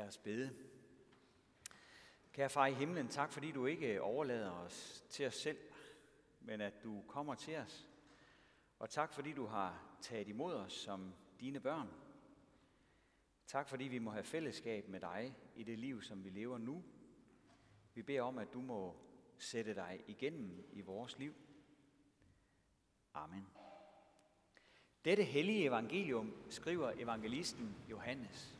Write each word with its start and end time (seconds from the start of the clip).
Lad 0.00 0.08
os 0.08 0.18
bede. 0.18 0.56
Kære 2.32 2.48
far 2.50 2.66
i 2.66 2.72
himlen, 2.72 3.08
tak 3.08 3.32
fordi 3.32 3.52
du 3.52 3.66
ikke 3.66 4.02
overlader 4.02 4.50
os 4.50 5.04
til 5.10 5.26
os 5.26 5.34
selv, 5.34 5.58
men 6.40 6.60
at 6.60 6.82
du 6.84 7.02
kommer 7.08 7.34
til 7.34 7.56
os. 7.56 7.88
Og 8.78 8.90
tak 8.90 9.12
fordi 9.12 9.32
du 9.32 9.46
har 9.46 9.96
taget 10.00 10.28
imod 10.28 10.54
os 10.54 10.72
som 10.72 11.14
dine 11.40 11.60
børn. 11.60 11.88
Tak 13.46 13.68
fordi 13.68 13.84
vi 13.84 13.98
må 13.98 14.10
have 14.10 14.24
fællesskab 14.24 14.88
med 14.88 15.00
dig 15.00 15.36
i 15.56 15.62
det 15.62 15.78
liv, 15.78 16.02
som 16.02 16.24
vi 16.24 16.30
lever 16.30 16.58
nu. 16.58 16.84
Vi 17.94 18.02
beder 18.02 18.22
om, 18.22 18.38
at 18.38 18.52
du 18.52 18.60
må 18.60 18.96
sætte 19.38 19.74
dig 19.74 20.04
igennem 20.06 20.68
i 20.72 20.80
vores 20.80 21.18
liv. 21.18 21.34
Amen. 23.14 23.46
Dette 25.04 25.22
hellige 25.22 25.64
evangelium 25.64 26.34
skriver 26.50 26.92
evangelisten 26.96 27.76
Johannes. 27.90 28.59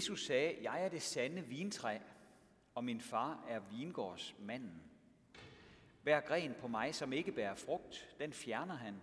Jesus 0.00 0.26
sagde, 0.26 0.58
jeg 0.62 0.84
er 0.84 0.88
det 0.88 1.02
sande 1.02 1.42
vintræ, 1.42 1.98
og 2.74 2.84
min 2.84 3.00
far 3.00 3.44
er 3.48 3.58
vingårdsmanden. 3.58 4.82
Hver 6.02 6.20
gren 6.20 6.54
på 6.54 6.68
mig, 6.68 6.94
som 6.94 7.12
ikke 7.12 7.32
bærer 7.32 7.54
frugt, 7.54 8.16
den 8.18 8.32
fjerner 8.32 8.74
han. 8.74 9.02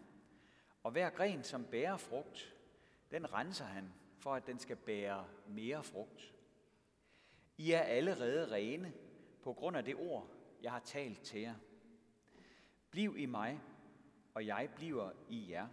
Og 0.83 0.91
hver 0.91 1.09
gren, 1.09 1.43
som 1.43 1.65
bærer 1.65 1.97
frugt, 1.97 2.55
den 3.11 3.33
renser 3.33 3.65
han, 3.65 3.93
for 4.19 4.33
at 4.33 4.47
den 4.47 4.59
skal 4.59 4.75
bære 4.75 5.27
mere 5.47 5.83
frugt. 5.83 6.33
I 7.57 7.71
er 7.71 7.81
allerede 7.81 8.51
rene 8.51 8.93
på 9.43 9.53
grund 9.53 9.77
af 9.77 9.85
det 9.85 9.95
ord, 9.95 10.29
jeg 10.61 10.71
har 10.71 10.79
talt 10.79 11.21
til 11.21 11.41
jer. 11.41 11.55
Bliv 12.91 13.15
i 13.17 13.25
mig, 13.25 13.59
og 14.33 14.45
jeg 14.45 14.69
bliver 14.75 15.11
i 15.29 15.51
jer. 15.51 15.67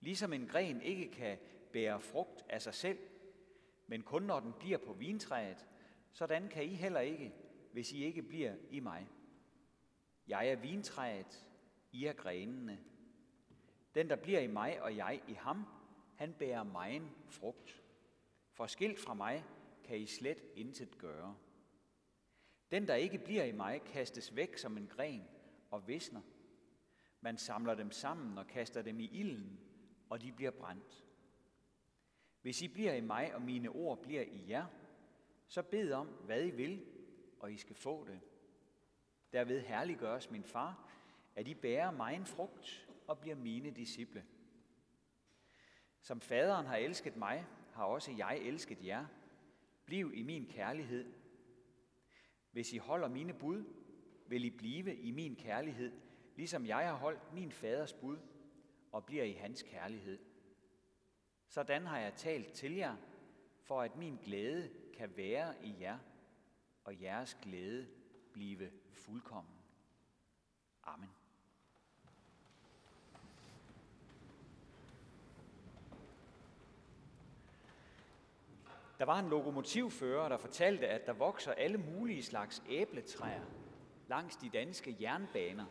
Ligesom 0.00 0.32
en 0.32 0.46
gren 0.46 0.82
ikke 0.82 1.10
kan 1.10 1.38
bære 1.72 2.00
frugt 2.00 2.44
af 2.48 2.62
sig 2.62 2.74
selv, 2.74 2.98
men 3.88 4.02
kun 4.02 4.22
når 4.22 4.40
den 4.40 4.52
bliver 4.58 4.78
på 4.78 4.92
vintræet, 4.92 5.66
sådan 6.12 6.48
kan 6.48 6.64
I 6.64 6.74
heller 6.74 7.00
ikke, 7.00 7.34
hvis 7.72 7.92
I 7.92 8.04
ikke 8.04 8.22
bliver 8.22 8.54
i 8.70 8.80
mig. 8.80 9.08
Jeg 10.26 10.48
er 10.48 10.56
vintræet, 10.56 11.46
I 11.92 12.04
er 12.04 12.12
grenene. 12.12 12.78
Den, 13.94 14.10
der 14.10 14.16
bliver 14.16 14.40
i 14.40 14.46
mig, 14.46 14.82
og 14.82 14.96
jeg 14.96 15.22
i 15.28 15.32
ham, 15.32 15.64
han 16.16 16.34
bærer 16.34 16.62
megen 16.62 17.10
frugt. 17.28 17.82
For 18.52 18.66
skilt 18.66 19.00
fra 19.00 19.14
mig 19.14 19.44
kan 19.84 19.98
I 19.98 20.06
slet 20.06 20.42
intet 20.54 20.98
gøre. 20.98 21.36
Den, 22.70 22.86
der 22.88 22.94
ikke 22.94 23.18
bliver 23.18 23.44
i 23.44 23.52
mig, 23.52 23.82
kastes 23.82 24.36
væk 24.36 24.56
som 24.56 24.76
en 24.76 24.86
gren 24.86 25.28
og 25.70 25.88
visner. 25.88 26.20
Man 27.20 27.38
samler 27.38 27.74
dem 27.74 27.90
sammen 27.90 28.38
og 28.38 28.46
kaster 28.46 28.82
dem 28.82 29.00
i 29.00 29.08
ilden, 29.12 29.60
og 30.10 30.22
de 30.22 30.32
bliver 30.32 30.50
brændt. 30.50 31.07
Hvis 32.42 32.62
I 32.62 32.68
bliver 32.68 32.92
i 32.92 33.00
mig, 33.00 33.34
og 33.34 33.42
mine 33.42 33.68
ord 33.68 34.02
bliver 34.02 34.22
i 34.22 34.44
jer, 34.48 34.66
så 35.48 35.62
bed 35.62 35.92
om, 35.92 36.06
hvad 36.06 36.44
I 36.44 36.50
vil, 36.50 36.84
og 37.40 37.52
I 37.52 37.56
skal 37.56 37.76
få 37.76 38.04
det. 38.04 38.20
Derved 39.32 39.60
herliggøres 39.60 40.30
min 40.30 40.44
far, 40.44 40.90
at 41.36 41.48
I 41.48 41.54
bærer 41.54 41.90
mig 41.90 42.14
en 42.14 42.26
frugt 42.26 42.88
og 43.06 43.18
bliver 43.18 43.36
mine 43.36 43.70
disciple. 43.70 44.24
Som 46.00 46.20
faderen 46.20 46.66
har 46.66 46.76
elsket 46.76 47.16
mig, 47.16 47.46
har 47.72 47.84
også 47.84 48.12
jeg 48.12 48.38
elsket 48.38 48.84
jer. 48.84 49.06
Bliv 49.84 50.12
i 50.14 50.22
min 50.22 50.46
kærlighed. 50.46 51.12
Hvis 52.50 52.72
I 52.72 52.76
holder 52.76 53.08
mine 53.08 53.34
bud, 53.34 53.64
vil 54.26 54.44
I 54.44 54.50
blive 54.50 54.96
i 54.96 55.10
min 55.10 55.36
kærlighed, 55.36 55.92
ligesom 56.36 56.66
jeg 56.66 56.88
har 56.88 56.94
holdt 56.94 57.32
min 57.34 57.52
faders 57.52 57.92
bud 57.92 58.18
og 58.92 59.06
bliver 59.06 59.24
i 59.24 59.32
hans 59.32 59.62
kærlighed. 59.62 60.18
Sådan 61.48 61.86
har 61.86 61.98
jeg 61.98 62.14
talt 62.14 62.52
til 62.52 62.74
jer, 62.74 62.96
for 63.62 63.82
at 63.82 63.96
min 63.96 64.16
glæde 64.24 64.70
kan 64.96 65.16
være 65.16 65.54
i 65.64 65.74
jer, 65.80 65.98
og 66.84 67.02
jeres 67.02 67.38
glæde 67.42 67.88
blive 68.32 68.70
fuldkommen. 68.92 69.54
Amen. 70.84 71.08
Der 78.98 79.04
var 79.04 79.18
en 79.18 79.28
lokomotivfører, 79.28 80.28
der 80.28 80.36
fortalte, 80.36 80.88
at 80.88 81.06
der 81.06 81.12
vokser 81.12 81.52
alle 81.52 81.78
mulige 81.78 82.22
slags 82.22 82.62
æbletræer 82.68 83.44
langs 84.08 84.36
de 84.36 84.48
danske 84.48 84.96
jernbaner. 85.00 85.66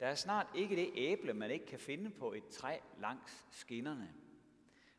Der 0.00 0.06
er 0.06 0.14
snart 0.14 0.46
ikke 0.54 0.76
det 0.76 0.90
æble, 0.94 1.34
man 1.34 1.50
ikke 1.50 1.66
kan 1.66 1.78
finde 1.78 2.10
på 2.10 2.32
et 2.32 2.48
træ 2.48 2.78
langs 2.98 3.46
skinnerne. 3.50 4.14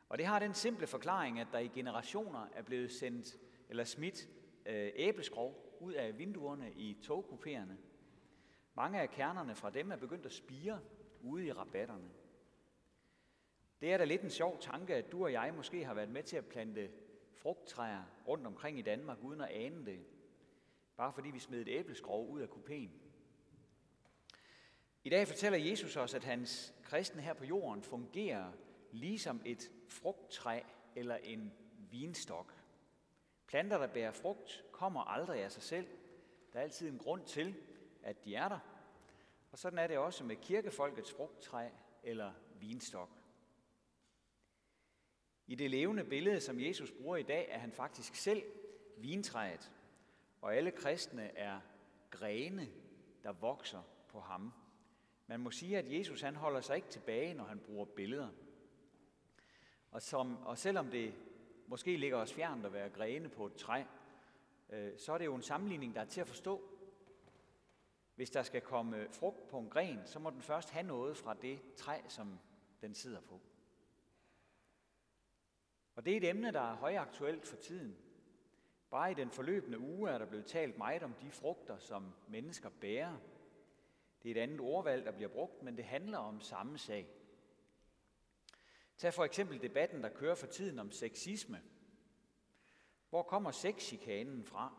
Og 0.10 0.18
det 0.18 0.26
har 0.26 0.40
den 0.40 0.54
simple 0.54 0.88
forklaring, 0.88 1.40
at 1.40 1.48
der 1.52 1.60
i 1.60 1.68
generationer 1.68 2.48
er 2.54 2.62
blevet 2.62 2.92
sendt 2.92 3.38
eller 3.70 3.84
smidt 3.84 4.30
øh, 4.66 5.14
ud 5.80 5.94
af 5.94 6.18
vinduerne 6.18 6.72
i 6.72 6.98
togkupéerne. 7.02 7.74
Mange 8.74 9.02
af 9.02 9.10
kernerne 9.10 9.56
fra 9.56 9.70
dem 9.70 9.92
er 9.92 9.96
begyndt 9.96 10.26
at 10.26 10.32
spire 10.32 10.80
ude 11.22 11.46
i 11.46 11.52
rabatterne. 11.52 12.10
Det 13.82 13.94
er 13.94 13.98
da 13.98 14.04
lidt 14.04 14.22
en 14.22 14.30
sjov 14.30 14.60
tanke, 14.60 14.96
at 14.96 15.12
du 15.12 15.24
og 15.24 15.32
jeg 15.32 15.54
måske 15.56 15.86
har 15.86 15.94
været 15.94 16.10
med 16.10 16.24
til 16.24 16.38
at 16.38 16.46
plante 16.46 16.90
frugttræer 17.34 18.04
rundt 18.28 18.48
omkring 18.48 18.80
i 18.80 18.82
Danmark, 18.82 19.24
uden 19.24 19.42
at 19.42 19.50
ane 19.50 19.86
det. 19.86 20.00
Bare 20.98 21.14
fordi 21.14 21.30
vi 21.30 21.40
smed 21.40 21.62
et 21.62 21.68
æbleskrog 21.68 22.30
ud 22.30 22.42
af 22.42 22.48
kupéen. 22.48 22.90
I 25.04 25.10
dag 25.10 25.28
fortæller 25.28 25.60
Jesus 25.60 25.98
os, 25.98 26.14
at 26.14 26.24
hans 26.24 26.74
kristne 26.84 27.22
her 27.22 27.34
på 27.34 27.46
jorden 27.46 27.84
fungerer 27.84 28.52
ligesom 28.92 29.42
et 29.46 29.72
frugttræ 29.88 30.62
eller 30.96 31.16
en 31.16 31.54
vinstok. 31.92 32.54
Planter, 33.48 33.78
der 33.78 33.88
bærer 33.88 34.12
frugt, 34.12 34.66
kommer 34.72 35.02
aldrig 35.02 35.44
af 35.44 35.52
sig 35.52 35.64
selv. 35.64 35.88
Der 36.54 36.60
er 36.60 36.64
altid 36.64 36.90
en 36.90 36.98
grund 36.98 37.26
til, 37.26 37.56
at 38.04 38.26
de 38.26 38.36
er 38.36 38.50
der. 38.50 38.60
Og 39.52 39.58
sådan 39.58 39.80
er 39.80 39.88
det 39.88 39.98
også 39.98 40.24
med 40.24 40.36
kirkefolkets 40.36 41.12
frugttræ 41.12 41.70
eller 42.04 42.34
vinstok. 42.60 43.10
I 45.48 45.56
det 45.56 45.72
levende 45.72 46.04
billede, 46.04 46.42
som 46.42 46.60
Jesus 46.60 46.92
bruger 46.92 47.18
i 47.18 47.24
dag, 47.24 47.48
er 47.50 47.58
han 47.58 47.72
faktisk 47.72 48.16
selv 48.16 48.44
vintræet, 48.98 49.72
og 50.42 50.56
alle 50.56 50.72
kristne 50.72 51.38
er 51.38 51.60
grene, 52.10 52.70
der 53.24 53.32
vokser 53.32 53.82
på 54.08 54.20
ham. 54.20 54.54
Man 55.28 55.40
må 55.40 55.52
sige, 55.52 55.78
at 55.78 55.92
Jesus 56.00 56.22
han 56.22 56.36
holder 56.36 56.62
sig 56.62 56.76
ikke 56.76 56.90
tilbage, 56.90 57.34
når 57.34 57.44
han 57.44 57.60
bruger 57.60 57.86
billeder. 57.86 58.30
Og, 59.98 60.04
som, 60.04 60.46
og 60.46 60.58
selvom 60.58 60.92
det 60.92 61.14
måske 61.68 61.98
ligger 61.98 62.18
os 62.18 62.34
fjernt 62.34 62.66
at 62.66 62.74
være 62.74 62.90
grene 62.90 63.30
på 63.30 63.46
et 63.46 63.56
træ, 63.56 63.84
øh, 64.70 64.98
så 64.98 65.14
er 65.14 65.18
det 65.18 65.26
jo 65.26 65.36
en 65.36 65.42
sammenligning, 65.42 65.96
der 65.96 66.02
er 66.02 66.06
til 66.06 66.22
at 66.22 66.28
forstå. 66.28 66.62
Hvis 68.16 68.30
der 68.30 68.44
skal 68.44 68.62
komme 68.62 69.08
frugt 69.12 69.48
på 69.48 69.60
en 69.60 69.70
gren, 69.70 70.00
så 70.06 70.20
må 70.20 70.30
den 70.30 70.42
først 70.42 70.70
have 70.70 70.88
noget 70.88 71.18
fra 71.18 71.34
det 71.34 71.60
træ, 71.76 72.02
som 72.08 72.40
den 72.82 72.94
sidder 72.94 73.22
på. 73.22 73.42
Og 75.96 76.06
det 76.06 76.14
er 76.14 76.18
et 76.18 76.30
emne, 76.30 76.52
der 76.52 76.72
er 76.72 76.76
højaktuelt 76.76 77.48
for 77.48 77.56
tiden. 77.56 77.98
Bare 78.90 79.12
i 79.12 79.14
den 79.14 79.32
forløbende 79.32 79.80
uge 79.80 80.10
er 80.10 80.18
der 80.18 80.26
blevet 80.26 80.46
talt 80.46 80.78
meget 80.78 81.04
om 81.04 81.14
de 81.14 81.32
frugter, 81.32 81.78
som 81.78 82.14
mennesker 82.28 82.70
bærer. 82.70 83.18
Det 84.24 84.32
er 84.32 84.36
et 84.36 84.44
andet 84.44 84.60
ordvalg, 84.60 85.06
der 85.06 85.12
bliver 85.12 85.30
brugt, 85.30 85.64
men 85.64 85.78
det 85.78 85.86
handler 85.86 86.18
om 86.18 86.42
samme 86.42 86.78
sag. 86.78 87.08
Tag 88.98 89.14
for 89.14 89.24
eksempel 89.24 89.62
debatten, 89.62 90.04
der 90.04 90.10
kører 90.10 90.36
for 90.36 90.48
tiden 90.48 90.80
om 90.80 90.92
sexisme. 90.92 91.62
Hvor 93.10 93.24
kommer 93.24 93.52
sexchikanen 93.52 94.46
fra? 94.46 94.74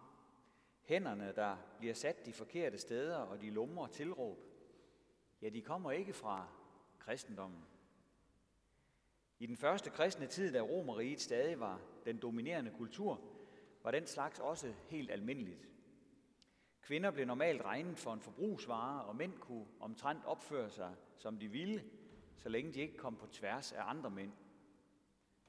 Hænderne, 0.82 1.32
der 1.36 1.56
bliver 1.78 1.94
sat 1.94 2.26
de 2.26 2.32
forkerte 2.32 2.78
steder, 2.78 3.16
og 3.16 3.40
de 3.40 3.50
lummer 3.50 3.86
tilråb. 3.86 4.38
Ja, 5.42 5.48
de 5.48 5.62
kommer 5.62 5.90
ikke 5.90 6.12
fra 6.12 6.48
kristendommen. 6.98 7.64
I 9.38 9.46
den 9.46 9.56
første 9.56 9.90
kristne 9.90 10.26
tid, 10.26 10.52
da 10.52 10.60
Romeriet 10.60 11.20
stadig 11.20 11.60
var 11.60 11.80
den 12.04 12.18
dominerende 12.18 12.70
kultur, 12.70 13.20
var 13.82 13.90
den 13.90 14.06
slags 14.06 14.38
også 14.38 14.74
helt 14.88 15.10
almindeligt. 15.10 15.68
Kvinder 16.80 17.10
blev 17.10 17.26
normalt 17.26 17.62
regnet 17.62 17.98
for 17.98 18.12
en 18.12 18.20
forbrugsvare, 18.20 19.04
og 19.04 19.16
mænd 19.16 19.38
kunne 19.38 19.66
omtrent 19.80 20.24
opføre 20.24 20.70
sig, 20.70 20.94
som 21.16 21.38
de 21.38 21.48
ville, 21.48 21.84
så 22.38 22.48
længe 22.48 22.72
de 22.72 22.80
ikke 22.80 22.96
kom 22.96 23.16
på 23.16 23.26
tværs 23.26 23.72
af 23.72 23.82
andre 23.90 24.10
mænd. 24.10 24.32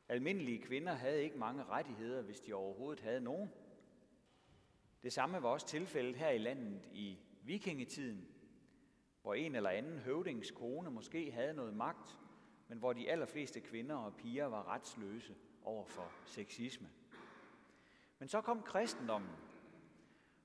Almindelige 0.09 0.61
kvinder 0.61 0.93
havde 0.93 1.23
ikke 1.23 1.37
mange 1.37 1.63
rettigheder, 1.63 2.21
hvis 2.21 2.39
de 2.39 2.53
overhovedet 2.53 2.99
havde 2.99 3.21
nogen. 3.21 3.49
Det 5.03 5.13
samme 5.13 5.43
var 5.43 5.49
også 5.49 5.67
tilfældet 5.67 6.15
her 6.15 6.29
i 6.29 6.37
landet 6.37 6.81
i 6.93 7.17
vikingetiden, 7.43 8.27
hvor 9.21 9.33
en 9.33 9.55
eller 9.55 9.69
anden 9.69 9.99
høvdings 9.99 10.51
kone 10.51 10.91
måske 10.91 11.31
havde 11.31 11.53
noget 11.53 11.73
magt, 11.73 12.17
men 12.67 12.77
hvor 12.77 12.93
de 12.93 13.11
allerfleste 13.11 13.59
kvinder 13.59 13.95
og 13.95 14.15
piger 14.15 14.45
var 14.45 14.67
retsløse 14.67 15.35
over 15.63 15.85
for 15.85 16.11
sexisme. 16.25 16.89
Men 18.19 18.27
så 18.27 18.41
kom 18.41 18.61
kristendommen, 18.61 19.31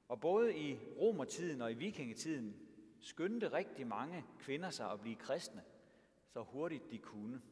og 0.09 0.21
både 0.21 0.59
i 0.59 0.79
romertiden 0.99 1.61
og 1.61 1.73
i 1.73 1.75
vikingetiden 1.75 2.57
skyndte 3.01 3.53
rigtig 3.53 3.87
mange 3.87 4.25
kvinder 4.39 4.71
sig 4.71 4.91
at 4.91 5.01
blive 5.01 5.17
kristne, 5.17 5.63
så 6.35 6.43
hurtigt 6.43 6.91
de 6.91 6.99
kunne. 6.99 7.43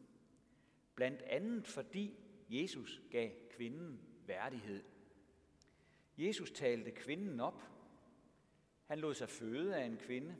Blandt 0.94 1.22
andet 1.22 1.66
fordi 1.66 2.14
Jesus 2.48 3.02
gav 3.10 3.30
kvinden 3.50 4.00
værdighed. 4.26 4.84
Jesus 6.18 6.50
talte 6.50 6.90
kvinden 6.90 7.40
op. 7.40 7.62
Han 8.84 8.98
lod 8.98 9.14
sig 9.14 9.28
føde 9.28 9.76
af 9.76 9.84
en 9.84 9.96
kvinde, 9.96 10.36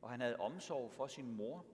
og 0.00 0.10
han 0.10 0.20
havde 0.20 0.36
omsorg 0.36 0.92
for 0.92 1.06
sin 1.06 1.32
mor. 1.32 1.66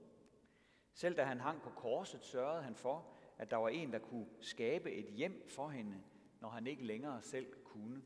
Selv 0.92 1.16
da 1.16 1.24
han 1.24 1.40
hang 1.40 1.62
på 1.62 1.70
korset, 1.70 2.24
sørgede 2.24 2.62
han 2.62 2.74
for, 2.74 3.18
at 3.36 3.50
der 3.50 3.56
var 3.56 3.68
en, 3.68 3.92
der 3.92 3.98
kunne 3.98 4.28
skabe 4.40 4.92
et 4.92 5.06
hjem 5.06 5.48
for 5.48 5.68
hende, 5.68 6.02
når 6.40 6.48
han 6.48 6.66
ikke 6.66 6.84
længere 6.84 7.22
selv 7.22 7.62
kunne. 7.64 8.02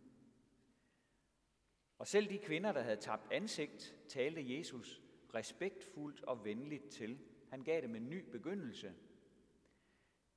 Og 1.99 2.07
selv 2.07 2.31
de 2.31 2.39
kvinder, 2.39 2.73
der 2.73 2.83
havde 2.83 2.97
tabt 2.97 3.33
ansigt, 3.33 3.97
talte 4.09 4.57
Jesus 4.57 5.03
respektfuldt 5.35 6.25
og 6.25 6.45
venligt 6.45 6.89
til. 6.89 7.19
Han 7.53 7.63
gav 7.63 7.81
dem 7.83 7.95
en 7.95 8.11
ny 8.11 8.31
begyndelse. 8.31 8.95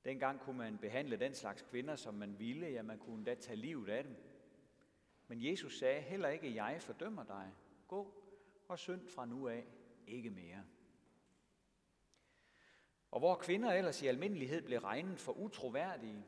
Dengang 0.04 0.40
kunne 0.40 0.58
man 0.58 0.78
behandle 0.78 1.16
den 1.16 1.34
slags 1.34 1.62
kvinder, 1.62 1.96
som 1.96 2.14
man 2.14 2.38
ville. 2.38 2.66
Ja, 2.66 2.82
man 2.82 2.98
kunne 2.98 3.24
da 3.24 3.34
tage 3.34 3.56
livet 3.56 3.88
af 3.88 4.04
dem. 4.04 4.16
Men 5.26 5.44
Jesus 5.44 5.78
sagde, 5.78 6.00
heller 6.00 6.28
ikke 6.28 6.54
jeg 6.54 6.76
fordømmer 6.80 7.24
dig. 7.24 7.52
Gå 7.88 8.14
og 8.68 8.78
synd 8.78 9.08
fra 9.08 9.26
nu 9.26 9.48
af 9.48 9.66
ikke 10.06 10.30
mere. 10.30 10.64
Og 13.10 13.18
hvor 13.20 13.34
kvinder 13.34 13.72
ellers 13.72 14.02
i 14.02 14.06
almindelighed 14.06 14.62
blev 14.62 14.78
regnet 14.78 15.20
for 15.20 15.32
utroværdige, 15.32 16.24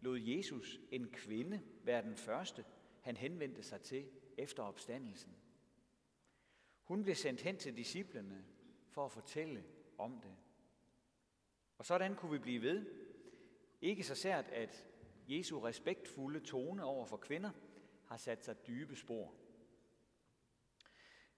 lod 0.00 0.18
Jesus 0.18 0.80
en 0.90 1.10
kvinde 1.10 1.62
være 1.82 2.02
den 2.02 2.16
første, 2.16 2.64
han 3.00 3.16
henvendte 3.16 3.62
sig 3.62 3.80
til 3.80 4.10
efter 4.36 4.62
opstandelsen. 4.62 5.36
Hun 6.82 7.02
blev 7.02 7.14
sendt 7.14 7.40
hen 7.40 7.56
til 7.56 7.76
disciplene 7.76 8.44
for 8.88 9.04
at 9.04 9.12
fortælle 9.12 9.64
om 9.98 10.20
det. 10.20 10.36
Og 11.78 11.86
sådan 11.86 12.16
kunne 12.16 12.32
vi 12.32 12.38
blive 12.38 12.62
ved. 12.62 12.86
Ikke 13.80 14.04
så 14.04 14.14
sært, 14.14 14.48
at 14.48 14.88
Jesu 15.28 15.60
respektfulde 15.60 16.40
tone 16.40 16.84
over 16.84 17.06
for 17.06 17.16
kvinder 17.16 17.50
har 18.06 18.16
sat 18.16 18.44
sig 18.44 18.66
dybe 18.66 18.96
spor. 18.96 19.34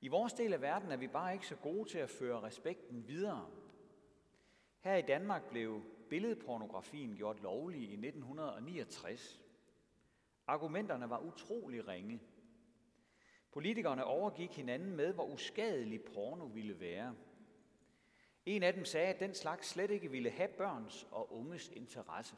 I 0.00 0.08
vores 0.08 0.32
del 0.32 0.52
af 0.52 0.60
verden 0.60 0.92
er 0.92 0.96
vi 0.96 1.08
bare 1.08 1.32
ikke 1.32 1.46
så 1.46 1.56
gode 1.56 1.88
til 1.88 1.98
at 1.98 2.10
føre 2.10 2.40
respekten 2.40 3.08
videre. 3.08 3.50
Her 4.80 4.96
i 4.96 5.02
Danmark 5.02 5.50
blev 5.50 5.82
billedpornografien 6.08 7.16
gjort 7.16 7.40
lovlig 7.40 7.80
i 7.80 7.92
1969. 7.92 9.40
Argumenterne 10.46 11.10
var 11.10 11.18
utrolig 11.18 11.88
ringe. 11.88 12.20
Politikerne 13.52 14.04
overgik 14.04 14.56
hinanden 14.56 14.96
med, 14.96 15.12
hvor 15.12 15.24
uskadelig 15.24 16.02
porno 16.02 16.44
ville 16.44 16.80
være. 16.80 17.16
En 18.46 18.62
af 18.62 18.74
dem 18.74 18.84
sagde, 18.84 19.14
at 19.14 19.20
den 19.20 19.34
slags 19.34 19.68
slet 19.68 19.90
ikke 19.90 20.10
ville 20.10 20.30
have 20.30 20.48
børns 20.48 21.06
og 21.10 21.32
unges 21.32 21.68
interesse. 21.68 22.36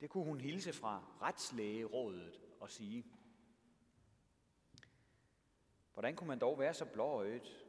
Det 0.00 0.10
kunne 0.10 0.24
hun 0.24 0.40
hilse 0.40 0.72
fra 0.72 1.04
retslægerådet 1.20 2.40
og 2.60 2.70
sige. 2.70 3.06
Hvordan 5.92 6.16
kunne 6.16 6.28
man 6.28 6.38
dog 6.38 6.58
være 6.58 6.74
så 6.74 6.84
blåøjet 6.84 7.66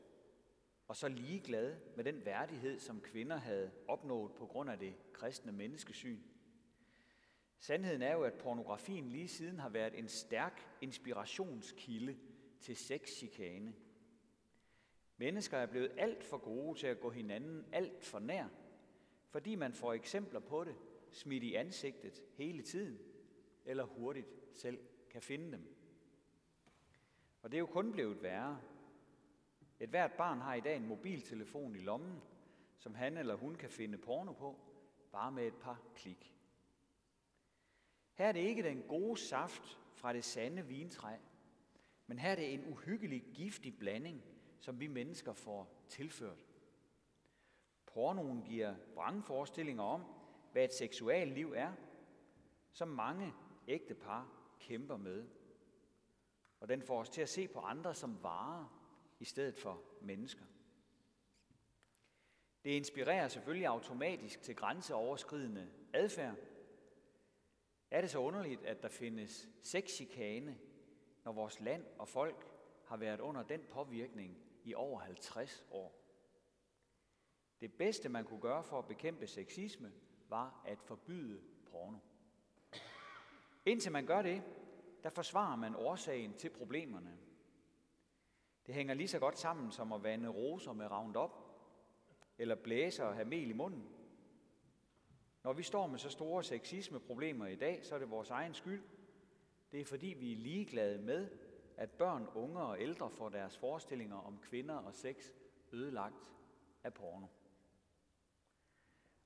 og 0.87 0.95
så 0.95 1.07
ligeglad 1.07 1.77
med 1.95 2.03
den 2.03 2.25
værdighed, 2.25 2.79
som 2.79 3.01
kvinder 3.01 3.37
havde 3.37 3.71
opnået 3.87 4.31
på 4.33 4.45
grund 4.45 4.69
af 4.69 4.79
det 4.79 4.95
kristne 5.13 5.51
menneskesyn? 5.51 6.19
Sandheden 7.59 8.01
er 8.01 8.13
jo, 8.13 8.23
at 8.23 8.33
pornografien 8.33 9.09
lige 9.09 9.27
siden 9.27 9.59
har 9.59 9.69
været 9.69 9.99
en 9.99 10.07
stærk 10.07 10.77
inspirationskilde 10.81 12.17
til 12.59 12.75
sexchikane. 12.75 13.73
Mennesker 15.23 15.57
er 15.57 15.65
blevet 15.65 15.91
alt 15.97 16.23
for 16.23 16.37
gode 16.37 16.79
til 16.79 16.87
at 16.87 16.99
gå 16.99 17.09
hinanden 17.09 17.65
alt 17.71 18.05
for 18.05 18.19
nær, 18.19 18.47
fordi 19.29 19.55
man 19.55 19.73
får 19.73 19.93
eksempler 19.93 20.39
på 20.39 20.63
det 20.63 20.75
smidt 21.11 21.43
i 21.43 21.53
ansigtet 21.53 22.23
hele 22.33 22.61
tiden, 22.63 22.99
eller 23.65 23.83
hurtigt 23.83 24.27
selv 24.53 24.79
kan 25.09 25.21
finde 25.21 25.51
dem. 25.51 25.75
Og 27.41 27.51
det 27.51 27.57
er 27.57 27.59
jo 27.59 27.65
kun 27.65 27.91
blevet 27.91 28.23
værre. 28.23 28.61
Et 29.79 29.89
hvert 29.89 30.11
barn 30.11 30.41
har 30.41 30.53
i 30.53 30.61
dag 30.61 30.75
en 30.75 30.87
mobiltelefon 30.87 31.75
i 31.75 31.79
lommen, 31.79 32.21
som 32.77 32.95
han 32.95 33.17
eller 33.17 33.35
hun 33.35 33.55
kan 33.55 33.69
finde 33.69 33.97
porno 33.97 34.33
på, 34.33 34.59
bare 35.11 35.31
med 35.31 35.47
et 35.47 35.55
par 35.55 35.81
klik. 35.95 36.35
Her 38.13 38.27
er 38.27 38.31
det 38.31 38.39
ikke 38.39 38.63
den 38.63 38.83
gode 38.87 39.19
saft 39.19 39.79
fra 39.93 40.13
det 40.13 40.23
sande 40.23 40.65
vintræ, 40.65 41.17
men 42.07 42.19
her 42.19 42.31
er 42.31 42.35
det 42.35 42.53
en 42.53 42.65
uhyggelig 42.65 43.23
giftig 43.33 43.79
blanding, 43.79 44.23
som 44.63 44.79
vi 44.79 44.87
mennesker 44.87 45.33
får 45.33 45.85
tilført. 45.89 46.45
Pornoen 47.85 48.43
giver 48.43 48.75
vrangforestillinger 48.93 49.83
om, 49.83 50.03
hvad 50.51 50.63
et 50.63 50.73
seksuelt 50.73 51.33
liv 51.33 51.53
er, 51.55 51.73
som 52.71 52.87
mange 52.87 53.33
ægte 53.67 53.95
par 53.95 54.27
kæmper 54.59 54.97
med. 54.97 55.27
Og 56.59 56.69
den 56.69 56.81
får 56.81 56.99
os 56.99 57.09
til 57.09 57.21
at 57.21 57.29
se 57.29 57.47
på 57.47 57.59
andre 57.59 57.95
som 57.95 58.23
varer 58.23 58.65
i 59.19 59.25
stedet 59.25 59.57
for 59.57 59.81
mennesker. 60.01 60.45
Det 62.63 62.69
inspirerer 62.69 63.27
selvfølgelig 63.27 63.67
automatisk 63.67 64.41
til 64.41 64.55
grænseoverskridende 64.55 65.71
adfærd. 65.93 66.35
Er 67.91 68.01
det 68.01 68.09
så 68.09 68.19
underligt, 68.19 68.63
at 68.63 68.81
der 68.81 68.89
findes 68.89 69.49
sexchikane, 69.61 70.57
når 71.23 71.31
vores 71.31 71.59
land 71.59 71.85
og 71.97 72.07
folk 72.07 72.47
har 72.85 72.97
været 72.97 73.19
under 73.19 73.43
den 73.43 73.61
påvirkning 73.69 74.52
i 74.63 74.73
over 74.73 74.99
50 74.99 75.65
år? 75.71 75.99
Det 77.61 77.73
bedste, 77.73 78.09
man 78.09 78.25
kunne 78.25 78.41
gøre 78.41 78.63
for 78.63 78.79
at 78.79 78.87
bekæmpe 78.87 79.27
sexisme, 79.27 79.91
var 80.29 80.63
at 80.65 80.81
forbyde 80.81 81.41
porno. 81.71 81.97
Indtil 83.65 83.91
man 83.91 84.05
gør 84.05 84.21
det, 84.21 84.43
der 85.03 85.09
forsvarer 85.09 85.55
man 85.55 85.75
årsagen 85.75 86.33
til 86.33 86.49
problemerne. 86.49 87.17
Det 88.65 88.75
hænger 88.75 88.93
lige 88.93 89.07
så 89.07 89.19
godt 89.19 89.39
sammen 89.39 89.71
som 89.71 89.91
at 89.91 90.03
vande 90.03 90.29
roser 90.29 90.73
med 90.73 90.91
Roundup, 90.91 91.31
eller 92.37 92.55
blæse 92.55 93.05
og 93.05 93.15
have 93.15 93.25
mel 93.27 93.49
i 93.49 93.53
munden. 93.53 93.89
Når 95.43 95.53
vi 95.53 95.63
står 95.63 95.87
med 95.87 95.99
så 95.99 96.09
store 96.09 96.43
sexisme-problemer 96.43 97.47
i 97.47 97.55
dag, 97.55 97.85
så 97.85 97.95
er 97.95 97.99
det 97.99 98.09
vores 98.09 98.29
egen 98.29 98.53
skyld. 98.53 98.83
Det 99.71 99.81
er 99.81 99.85
fordi, 99.85 100.07
vi 100.07 100.33
er 100.33 100.37
ligeglade 100.37 101.01
med, 101.01 101.29
at 101.77 101.91
børn, 101.91 102.27
unge 102.35 102.61
og 102.61 102.81
ældre 102.81 103.09
får 103.09 103.29
deres 103.29 103.57
forestillinger 103.57 104.17
om 104.17 104.39
kvinder 104.39 104.75
og 104.75 104.93
sex 104.93 105.31
ødelagt 105.73 106.31
af 106.83 106.93
porno. 106.93 107.27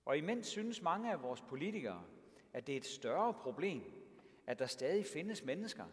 Og 0.06 0.18
imens 0.18 0.48
synes 0.48 0.82
mange 0.82 1.12
af 1.12 1.22
vores 1.22 1.42
politikere, 1.42 2.06
at 2.54 2.68
det 2.68 2.74
er 2.74 2.78
et 2.78 2.86
større 2.86 3.34
problem, 3.34 3.82
at 4.48 4.60
der 4.60 4.66
stadig 4.66 5.06
findes 5.06 5.44
mennesker, 5.44 5.86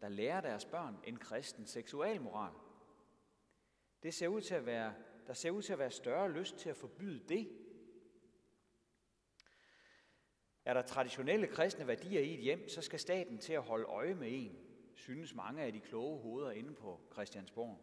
der 0.00 0.08
lærer 0.08 0.40
deres 0.40 0.64
børn 0.64 0.96
en 1.04 1.16
kristen 1.16 1.66
seksualmoral. 1.66 2.52
Det 4.02 4.14
ser 4.14 4.28
ud 4.28 4.40
til 4.40 4.54
at 4.54 4.66
være, 4.66 4.94
der 5.26 5.32
ser 5.32 5.50
ud 5.50 5.62
til 5.62 5.72
at 5.72 5.78
være 5.78 5.90
større 5.90 6.32
lyst 6.32 6.56
til 6.56 6.70
at 6.70 6.76
forbyde 6.76 7.28
det. 7.28 7.48
Er 10.64 10.74
der 10.74 10.82
traditionelle 10.82 11.46
kristne 11.46 11.86
værdier 11.86 12.20
i 12.20 12.34
et 12.34 12.40
hjem, 12.40 12.68
så 12.68 12.82
skal 12.82 12.98
staten 12.98 13.38
til 13.38 13.52
at 13.52 13.62
holde 13.62 13.84
øje 13.84 14.14
med 14.14 14.28
en, 14.30 14.71
synes 14.94 15.34
mange 15.34 15.62
af 15.62 15.72
de 15.72 15.80
kloge 15.80 16.20
hoveder 16.20 16.50
inde 16.50 16.74
på 16.74 17.00
Christiansborg. 17.12 17.78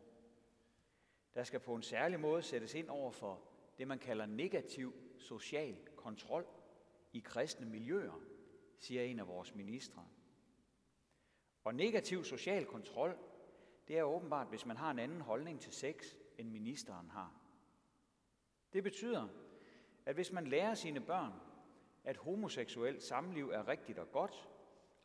Der 1.34 1.44
skal 1.44 1.60
på 1.60 1.75
en 1.75 1.84
særlig 1.84 2.20
måde 2.20 2.42
sættes 2.42 2.74
ind 2.74 2.89
over 2.89 3.12
for 3.12 3.42
det, 3.78 3.88
man 3.88 4.00
kalder 4.00 4.25
negativ 4.25 4.94
social 5.20 5.78
kontrol 5.96 6.46
i 7.13 7.20
kristne 7.20 7.66
miljøer, 7.66 8.22
siger 8.80 9.04
en 9.04 9.20
af 9.20 9.28
vores 9.28 9.56
ministre. 9.56 10.06
Og 11.63 11.75
negativ 11.75 12.24
social 12.24 12.66
kontrol, 12.66 13.18
det 13.88 13.98
er 13.98 14.04
åbenbart, 14.04 14.48
hvis 14.48 14.66
man 14.66 14.78
har 14.78 14.92
en 14.92 15.00
anden 15.00 15.22
holdning 15.22 15.62
til 15.62 15.74
sex, 15.74 16.16
end 16.38 16.50
ministeren 16.50 17.10
har. 17.10 17.42
Det 18.74 18.84
betyder, 18.84 19.28
at 20.06 20.16
hvis 20.16 20.32
man 20.32 20.48
lærer 20.48 20.74
sine 20.74 21.01
børn, 21.01 21.34
at 22.04 22.18
homoseksuelt 22.18 23.04
samliv 23.04 23.50
er 23.50 23.68
rigtigt 23.68 24.00
og 24.00 24.12
godt, 24.12 24.50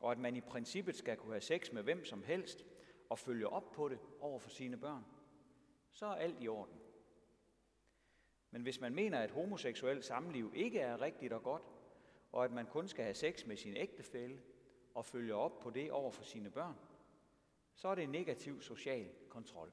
og 0.04 0.12
at 0.12 0.18
man 0.18 0.37
i 0.37 0.40
princippet 0.40 0.96
skal 0.96 1.16
kunne 1.16 1.32
have 1.32 1.40
sex 1.40 1.73
med 1.73 1.82
hvem 1.82 2.04
som 2.04 2.23
helst, 2.23 2.64
og 3.08 3.18
følge 3.18 3.49
op 3.49 3.73
på 3.73 3.88
det 3.88 3.99
over 4.20 4.38
for 4.38 4.50
sine 4.50 4.76
børn, 4.76 5.04
så 5.90 6.06
er 6.06 6.14
alt 6.14 6.37
i 6.40 6.49
orden. 6.49 6.80
Men 8.50 8.62
hvis 8.62 8.80
man 8.80 8.94
mener, 8.94 9.18
at 9.18 9.30
homoseksuelt 9.30 10.04
samliv 10.04 10.52
ikke 10.54 10.80
er 10.80 11.00
rigtigt 11.00 11.32
og 11.32 11.42
godt, 11.42 11.62
og 12.32 12.44
at 12.44 12.52
man 12.52 12.66
kun 12.66 12.88
skal 12.88 13.04
have 13.04 13.14
sex 13.14 13.46
med 13.46 13.56
sin 13.56 13.76
ægtefælle, 13.76 14.42
og 14.94 15.04
følge 15.04 15.34
op 15.34 15.61
på 15.61 15.70
det 15.70 15.92
over 15.92 16.11
for 16.11 16.25
sine 16.25 16.50
børn, 16.50 16.76
så 17.75 17.88
er 17.88 17.94
det 17.94 18.08
negativ 18.08 18.62
social 18.62 19.11
kontrol. 19.28 19.73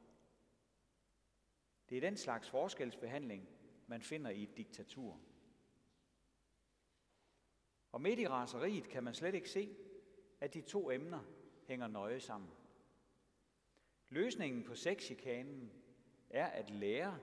Det 1.89 1.97
er 1.97 2.01
den 2.01 2.17
slags 2.17 2.49
forskelsbehandling, 2.49 3.49
man 3.87 4.01
finder 4.01 4.31
i 4.31 4.43
et 4.43 4.57
diktatur. 4.57 5.19
Og 7.91 8.01
midt 8.01 8.19
i 8.19 8.27
raseriet 8.27 8.89
kan 8.89 9.03
man 9.03 9.13
slet 9.13 9.35
ikke 9.35 9.49
se, 9.49 9.75
at 10.41 10.53
de 10.53 10.61
to 10.61 10.91
emner 10.91 11.23
hænger 11.67 11.87
nøje 11.87 12.19
sammen. 12.19 12.49
Løsningen 14.09 14.63
på 14.63 14.75
sexchikanen 14.75 15.71
er 16.29 16.45
at 16.45 16.69
lære, 16.69 17.19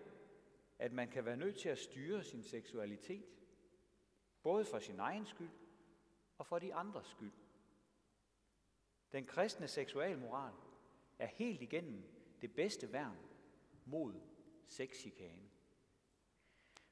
at 0.78 0.92
man 0.92 1.08
kan 1.08 1.24
være 1.24 1.36
nødt 1.36 1.58
til 1.58 1.68
at 1.68 1.78
styre 1.78 2.24
sin 2.24 2.42
seksualitet, 2.42 3.26
både 4.42 4.64
for 4.64 4.78
sin 4.78 4.98
egen 4.98 5.26
skyld 5.26 5.50
og 6.38 6.46
for 6.46 6.58
de 6.58 6.74
andres 6.74 7.06
skyld. 7.06 7.32
Den 9.12 9.26
kristne 9.26 9.68
seksualmoral 9.68 10.54
er 11.18 11.26
helt 11.26 11.62
igennem 11.62 12.02
det 12.40 12.54
bedste 12.54 12.92
værn 12.92 13.18
mod 13.84 14.14
sexchikane. 14.66 15.50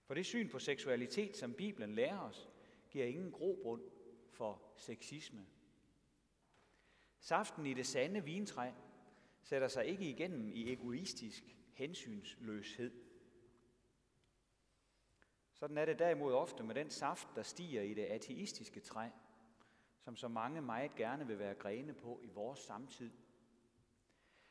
For 0.04 0.14
det 0.14 0.26
syn 0.26 0.49
på 0.49 0.59
seksualitet, 0.59 1.37
som 1.37 1.54
Bibelen 1.54 1.95
lærer 1.95 2.21
os, 2.21 2.49
giver 2.90 3.06
ingen 3.06 3.33
grobund 3.33 3.83
for 4.30 4.62
sexisme. 4.76 5.47
Saften 7.26 7.66
i 7.66 7.75
det 7.75 7.87
sande 7.87 8.25
vintræ 8.25 8.71
sætter 9.42 9.68
sig 9.68 9.87
ikke 9.87 10.11
igennem 10.11 10.52
i 10.52 10.73
egoistisk 10.73 11.56
hensynsløshed. 11.73 12.92
Sådan 15.52 15.78
er 15.78 15.85
det 15.85 15.99
derimod 15.99 16.33
ofte 16.33 16.62
med 16.62 16.75
den 16.75 16.90
saft, 16.90 17.28
der 17.35 17.42
stiger 17.42 17.83
i 17.83 17.95
det 17.95 18.04
ateistiske 18.04 18.80
træ, 18.80 19.09
som 19.99 20.16
så 20.16 20.28
mange 20.28 20.62
meget 20.62 20.95
gerne 20.95 21.26
vil 21.26 21.38
være 21.38 21.54
grene 21.54 21.95
på 21.95 22.21
i 22.23 22.28
vores 22.28 22.61
samtid. 22.61 23.11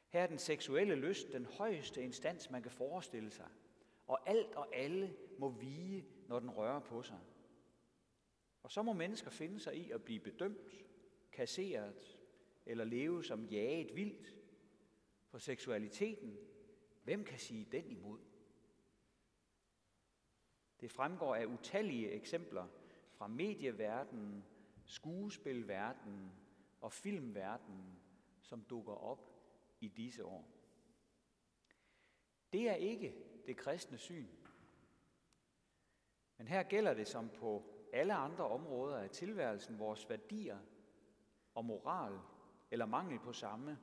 Her 0.10 0.24
er 0.24 0.28
den 0.28 0.40
seksuelle 0.40 0.96
lyst 0.96 1.32
den 1.32 1.46
højeste 1.46 2.04
instans, 2.04 2.50
man 2.50 2.62
kan 2.62 2.72
forestille 2.72 3.32
sig, 3.32 3.50
og 4.08 4.30
alt 4.30 4.56
og 4.56 4.76
alle 4.76 5.16
må 5.40 5.50
vige, 5.50 6.06
når 6.28 6.40
den 6.40 6.50
rører 6.50 6.80
på 6.80 7.04
sig. 7.04 7.20
Og 8.64 8.72
så 8.72 8.82
må 8.82 8.94
mennesker 8.94 9.32
finde 9.32 9.60
sig 9.60 9.76
i 9.76 9.92
at 9.92 10.04
blive 10.04 10.20
bedømt, 10.20 10.86
kasseret 11.32 12.15
eller 12.66 12.84
leve 12.84 13.24
som 13.24 13.46
jaget 13.46 13.96
vildt. 13.96 14.36
For 15.28 15.38
seksualiteten, 15.38 16.38
hvem 17.04 17.24
kan 17.24 17.40
sige 17.40 17.68
den 17.72 17.92
imod? 17.92 18.20
Det 20.82 20.92
fremgår 20.92 21.36
af 21.36 21.46
utallige 21.46 22.12
eksempler 22.12 22.68
fra 23.12 23.28
medieverdenen, 23.28 24.46
skuespilverdenen 24.86 26.32
og 26.82 26.92
filmverdenen, 26.92 28.00
som 28.42 28.62
dukker 28.62 28.94
op 28.94 29.36
i 29.80 29.88
disse 29.88 30.26
år. 30.26 30.52
Det 32.54 32.70
er 32.70 32.76
ikke 32.76 33.16
det 33.48 33.58
kristne 33.58 33.98
syn. 33.98 34.28
Men 36.38 36.48
her 36.48 36.64
gælder 36.64 36.94
det 36.94 37.08
som 37.08 37.30
på 37.30 37.64
alle 37.94 38.14
andre 38.14 38.44
områder 38.44 38.98
af 38.98 39.10
tilværelsen, 39.10 39.80
vores 39.80 40.10
værdier 40.10 40.60
og 41.56 41.66
moral 41.66 42.20
eller 42.72 42.86
mangel 42.86 43.20
på 43.20 43.34
samme 43.34 43.80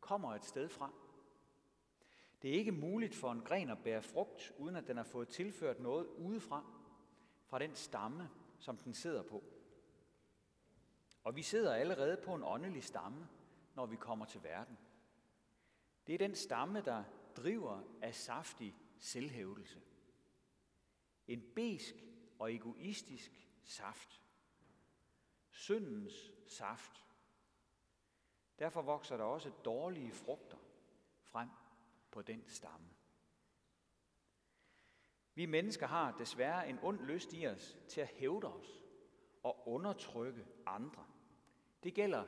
kommer 0.00 0.34
et 0.34 0.44
sted 0.44 0.68
fra. 0.68 0.90
Det 2.42 2.50
er 2.50 2.54
ikke 2.54 2.72
muligt 2.72 3.14
for 3.14 3.32
en 3.32 3.42
gren 3.42 3.70
at 3.70 3.82
bære 3.82 4.02
frugt, 4.02 4.52
uden 4.58 4.76
at 4.76 4.86
den 4.86 4.96
har 4.96 5.04
fået 5.04 5.28
tilført 5.28 5.80
noget 5.80 6.06
udefra, 6.06 6.64
fra 7.46 7.58
den 7.58 7.74
stamme, 7.74 8.30
som 8.58 8.76
den 8.76 8.94
sidder 8.94 9.22
på. 9.22 9.44
Og 11.24 11.36
vi 11.36 11.42
sidder 11.42 11.74
allerede 11.74 12.16
på 12.24 12.34
en 12.34 12.42
åndelig 12.44 12.84
stamme, 12.84 13.28
når 13.74 13.86
vi 13.86 13.96
kommer 13.96 14.24
til 14.24 14.42
verden. 14.42 14.78
Det 16.06 16.14
er 16.14 16.18
den 16.18 16.34
stamme, 16.34 16.80
der 16.80 17.04
driver 17.36 17.82
af 18.02 18.14
saftig 18.14 18.76
selvhævdelse. 18.98 19.80
En 21.28 21.42
besk 21.54 21.94
og 22.38 22.54
egoistisk 22.54 23.48
saft. 23.64 24.22
Syndens 25.50 26.32
saft. 26.46 27.04
Derfor 28.60 28.82
vokser 28.82 29.16
der 29.16 29.24
også 29.24 29.50
dårlige 29.64 30.12
frugter 30.12 30.56
frem 31.22 31.48
på 32.10 32.22
den 32.22 32.44
stamme. 32.46 32.88
Vi 35.34 35.46
mennesker 35.46 35.86
har 35.86 36.16
desværre 36.18 36.68
en 36.68 36.78
ond 36.82 37.00
lyst 37.00 37.32
i 37.32 37.46
os 37.46 37.78
til 37.88 38.00
at 38.00 38.08
hævde 38.08 38.46
os 38.46 38.80
og 39.42 39.68
undertrykke 39.68 40.46
andre. 40.66 41.06
Det 41.82 41.94
gælder 41.94 42.24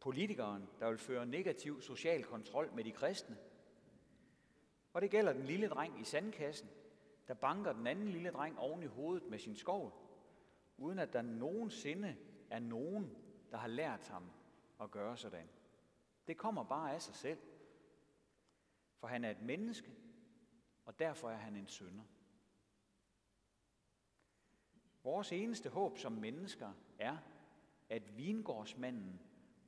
politikeren, 0.00 0.68
der 0.80 0.88
vil 0.88 0.98
føre 0.98 1.26
negativ 1.26 1.82
social 1.82 2.24
kontrol 2.24 2.72
med 2.74 2.84
de 2.84 2.92
kristne. 2.92 3.38
Og 4.92 5.02
det 5.02 5.10
gælder 5.10 5.32
den 5.32 5.44
lille 5.44 5.68
dreng 5.68 6.00
i 6.00 6.04
sandkassen, 6.04 6.68
der 7.28 7.34
banker 7.34 7.72
den 7.72 7.86
anden 7.86 8.08
lille 8.08 8.30
dreng 8.30 8.58
oven 8.58 8.82
i 8.82 8.86
hovedet 8.86 9.30
med 9.30 9.38
sin 9.38 9.56
skov, 9.56 9.92
uden 10.76 10.98
at 10.98 11.12
der 11.12 11.22
nogensinde 11.22 12.16
er 12.50 12.58
nogen, 12.58 13.16
der 13.50 13.56
har 13.56 13.68
lært 13.68 14.08
ham 14.08 14.30
at 14.80 14.90
gøre 14.90 15.16
sådan. 15.16 15.48
Det 16.26 16.36
kommer 16.36 16.64
bare 16.64 16.94
af 16.94 17.02
sig 17.02 17.14
selv. 17.14 17.38
For 18.96 19.06
han 19.06 19.24
er 19.24 19.30
et 19.30 19.42
menneske, 19.42 19.90
og 20.84 20.98
derfor 20.98 21.30
er 21.30 21.36
han 21.36 21.56
en 21.56 21.68
synder. 21.68 22.04
Vores 25.02 25.32
eneste 25.32 25.68
håb 25.70 25.98
som 25.98 26.12
mennesker 26.12 26.72
er, 26.98 27.16
at 27.88 28.16
vingårdsmanden 28.16 29.20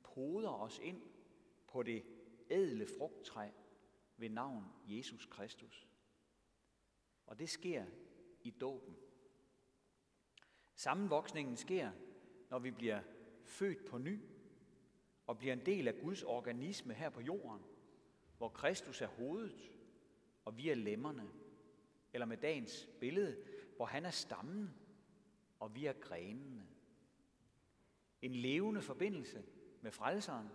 poder 0.03 0.49
os 0.49 0.79
ind 0.79 1.01
på 1.67 1.83
det 1.83 2.05
ædle 2.49 2.87
frugttræ 2.97 3.49
ved 4.17 4.29
navn 4.29 4.65
Jesus 4.85 5.25
Kristus. 5.25 5.87
Og 7.25 7.39
det 7.39 7.49
sker 7.49 7.85
i 8.43 8.49
dåben. 8.49 8.95
Sammenvoksningen 10.75 11.57
sker, 11.57 11.91
når 12.49 12.59
vi 12.59 12.71
bliver 12.71 13.01
født 13.43 13.85
på 13.85 13.97
ny 13.97 14.30
og 15.27 15.37
bliver 15.37 15.53
en 15.53 15.65
del 15.65 15.87
af 15.87 15.99
Guds 16.01 16.23
organisme 16.23 16.93
her 16.93 17.09
på 17.09 17.21
jorden, 17.21 17.61
hvor 18.37 18.49
Kristus 18.49 19.01
er 19.01 19.07
hovedet, 19.07 19.71
og 20.45 20.57
vi 20.57 20.69
er 20.69 20.75
lemmerne. 20.75 21.29
Eller 22.13 22.25
med 22.25 22.37
dagens 22.37 22.89
billede, 22.99 23.37
hvor 23.75 23.85
han 23.85 24.05
er 24.05 24.11
stammen, 24.11 24.73
og 25.59 25.75
vi 25.75 25.85
er 25.85 25.93
grenene. 25.93 26.67
En 28.21 28.35
levende 28.35 28.81
forbindelse 28.81 29.43
med 29.81 29.91
frelseren, 29.91 30.49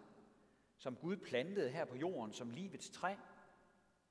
som 0.78 0.96
Gud 0.96 1.16
plantede 1.16 1.70
her 1.70 1.84
på 1.84 1.96
jorden 1.96 2.32
som 2.32 2.50
livets 2.50 2.90
træ, 2.90 3.14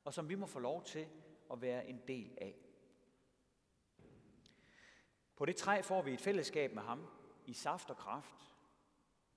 og 0.04 0.14
som 0.14 0.30
vi 0.30 0.36
må 0.36 0.46
få 0.46 0.60
lov 0.60 0.84
til 0.84 1.08
at 1.52 1.62
være 1.62 1.88
en 1.88 2.02
del 2.08 2.38
af. 2.42 2.56
På 5.36 5.46
det 5.46 5.56
træ 5.56 5.82
får 5.82 6.02
vi 6.02 6.14
et 6.14 6.22
fællesskab 6.22 6.74
med 6.74 6.84
ham 6.84 7.08
i 7.46 7.54
saft 7.54 7.90
og 7.90 7.98
kraft. 7.98 8.55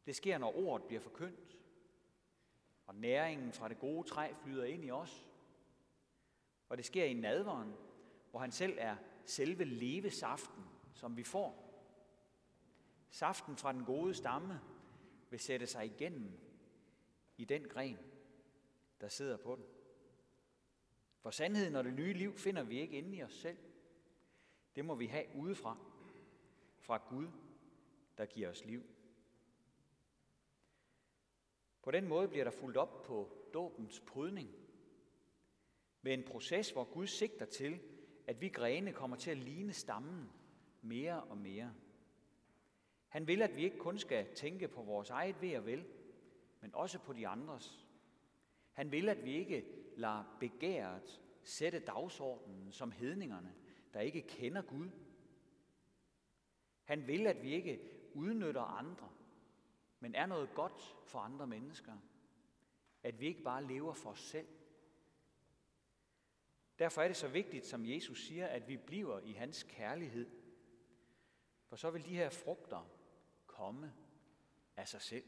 Det 0.07 0.17
sker, 0.17 0.39
når 0.39 0.57
ordet 0.57 0.87
bliver 0.87 1.01
forkyndt, 1.01 1.59
og 2.87 2.95
næringen 2.95 3.53
fra 3.53 3.69
det 3.69 3.79
gode 3.79 4.09
træ 4.09 4.33
flyder 4.43 4.65
ind 4.65 4.85
i 4.85 4.91
os. 4.91 5.31
Og 6.69 6.77
det 6.77 6.85
sker 6.85 7.05
i 7.05 7.15
nadveren, 7.15 7.75
hvor 8.31 8.41
han 8.41 8.53
selv 8.53 8.77
er 8.79 8.97
selve 9.25 9.65
levesaften, 9.65 10.65
som 10.95 11.17
vi 11.17 11.25
får. 11.25 11.65
Saften 13.11 13.57
fra 13.57 13.73
den 13.73 13.85
gode 13.85 14.15
stamme 14.15 14.61
vil 15.31 15.41
sætte 15.41 15.67
sig 15.67 15.87
igennem 15.87 16.33
i 17.37 17.45
den 17.45 17.69
gren, 17.69 17.99
der 19.01 19.09
sidder 19.09 19.37
på 19.37 19.57
den. 19.57 19.65
For 21.21 21.31
sandheden 21.31 21.77
og 21.77 21.85
det 21.85 21.95
nye 21.95 22.13
liv 22.13 22.39
finder 22.39 22.63
vi 22.63 22.81
ikke 22.81 22.99
inde 22.99 23.17
i 23.17 23.23
os 23.23 23.35
selv. 23.35 23.59
Det 24.77 24.85
må 24.85 24.95
vi 24.95 25.07
have 25.07 25.25
udefra, 25.35 25.77
fra 26.79 27.03
Gud, 27.09 27.29
der 28.19 28.27
giver 28.27 28.51
os 28.51 28.65
liv. 28.65 28.83
På 31.89 31.93
den 31.93 32.09
måde 32.09 32.29
bliver 32.29 32.45
der 32.45 32.51
fuldt 32.51 32.77
op 32.77 33.03
på 33.03 33.29
dåbens 33.55 34.01
prydning. 34.01 34.51
Med 36.03 36.15
en 36.15 36.23
proces, 36.23 36.71
hvor 36.71 36.85
Gud 36.85 37.07
sigter 37.07 37.47
til, 37.47 37.81
at 38.27 38.41
vi 38.41 38.49
grene 38.49 38.93
kommer 38.93 39.17
til 39.17 39.31
at 39.31 39.37
ligne 39.37 39.73
stammen 39.73 40.31
mere 40.83 41.23
og 41.23 41.39
mere. 41.39 41.75
Han 43.09 43.27
vil, 43.27 43.43
at 43.43 43.57
vi 43.57 43.65
ikke 43.65 43.79
kun 43.79 43.99
skal 43.99 44.35
tænke 44.35 44.69
på 44.69 44.83
vores 44.83 45.11
eget 45.11 45.43
ved 45.43 45.57
og 45.57 45.67
vel, 45.67 45.85
men 46.61 46.75
også 46.75 46.99
på 46.99 47.13
de 47.13 47.29
andres. 47.29 47.87
Han 48.73 48.93
vil, 48.93 49.09
at 49.09 49.25
vi 49.25 49.35
ikke 49.35 49.65
lader 49.97 50.37
begæret 50.41 51.21
sætte 51.43 51.79
dagsordenen 51.79 52.73
som 52.73 52.91
hedningerne, 52.91 53.55
der 53.95 54.01
ikke 54.01 54.23
kender 54.23 54.63
Gud. 54.63 54.91
Han 56.85 57.07
vil, 57.07 57.27
at 57.27 57.43
vi 57.43 57.55
ikke 57.55 57.81
udnytter 58.15 58.63
andre, 58.63 59.09
men 60.01 60.15
er 60.15 60.27
noget 60.27 60.55
godt 60.55 60.97
for 61.05 61.19
andre 61.19 61.47
mennesker. 61.47 61.93
At 63.03 63.21
vi 63.21 63.27
ikke 63.27 63.43
bare 63.43 63.65
lever 63.65 63.95
for 63.95 64.11
os 64.11 64.21
selv. 64.21 64.49
Derfor 66.79 67.03
er 67.03 67.09
det 67.09 67.17
så 67.17 67.29
vigtigt, 67.29 67.67
som 67.67 67.87
Jesus 67.87 68.27
siger, 68.27 68.47
at 68.47 68.69
vi 68.69 68.77
bliver 68.77 69.21
i 69.21 69.33
hans 69.33 69.63
kærlighed. 69.63 70.31
For 71.67 71.77
så 71.77 71.91
vil 71.91 72.05
de 72.05 72.17
her 72.17 72.31
frugter 72.31 72.91
komme 73.47 73.93
af 74.77 74.89
sig 74.89 75.03
selv. 75.03 75.25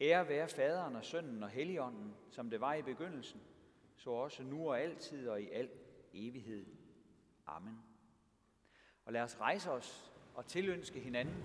Ære 0.00 0.28
være 0.28 0.48
faderen 0.48 0.96
og 0.96 1.04
sønnen 1.04 1.42
og 1.42 1.50
helligånden, 1.50 2.14
som 2.30 2.50
det 2.50 2.60
var 2.60 2.74
i 2.74 2.82
begyndelsen, 2.82 3.40
så 3.96 4.10
også 4.10 4.42
nu 4.42 4.68
og 4.68 4.80
altid 4.80 5.28
og 5.28 5.42
i 5.42 5.50
al 5.50 5.70
evighed. 6.12 6.66
Amen. 7.46 7.82
Og 9.04 9.12
lad 9.12 9.22
os 9.22 9.40
rejse 9.40 9.70
os 9.70 10.12
og 10.34 10.46
tilønske 10.46 11.00
hinanden, 11.00 11.44